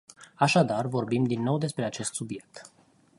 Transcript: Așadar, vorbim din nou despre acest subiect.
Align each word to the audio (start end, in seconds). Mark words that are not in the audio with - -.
Așadar, 0.35 0.85
vorbim 0.87 1.23
din 1.25 1.41
nou 1.41 1.57
despre 1.57 1.85
acest 1.85 2.13
subiect. 2.13 2.71